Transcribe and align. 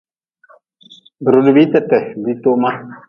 Bi 1.23 1.29
rudbii 1.35 1.67
tete 1.75 1.99
diitoma. 2.25 2.71